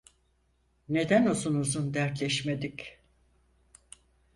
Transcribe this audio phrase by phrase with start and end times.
[0.89, 2.99] Neden uzun uzun dertleşmedik?